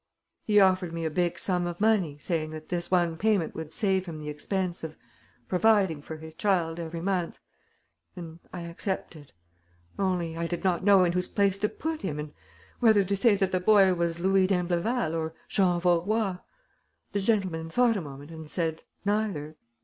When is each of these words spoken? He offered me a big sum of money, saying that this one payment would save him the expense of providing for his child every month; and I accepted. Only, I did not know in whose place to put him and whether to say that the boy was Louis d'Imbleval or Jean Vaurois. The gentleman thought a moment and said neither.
He 0.43 0.59
offered 0.59 0.93
me 0.93 1.05
a 1.05 1.11
big 1.11 1.37
sum 1.37 1.67
of 1.67 1.79
money, 1.79 2.17
saying 2.17 2.49
that 2.49 2.69
this 2.69 2.89
one 2.89 3.17
payment 3.17 3.53
would 3.53 3.71
save 3.71 4.07
him 4.07 4.17
the 4.17 4.29
expense 4.29 4.83
of 4.83 4.97
providing 5.47 6.01
for 6.01 6.17
his 6.17 6.33
child 6.33 6.79
every 6.79 7.01
month; 7.01 7.37
and 8.15 8.39
I 8.51 8.61
accepted. 8.61 9.31
Only, 9.99 10.35
I 10.35 10.47
did 10.47 10.63
not 10.63 10.83
know 10.83 11.03
in 11.03 11.11
whose 11.11 11.27
place 11.27 11.59
to 11.59 11.69
put 11.69 12.01
him 12.01 12.17
and 12.17 12.33
whether 12.79 13.03
to 13.03 13.15
say 13.15 13.35
that 13.35 13.51
the 13.51 13.59
boy 13.59 13.93
was 13.93 14.19
Louis 14.19 14.47
d'Imbleval 14.47 15.13
or 15.13 15.35
Jean 15.47 15.79
Vaurois. 15.79 16.39
The 17.11 17.21
gentleman 17.21 17.69
thought 17.69 17.95
a 17.95 18.01
moment 18.01 18.31
and 18.31 18.49
said 18.49 18.81
neither. 19.05 19.55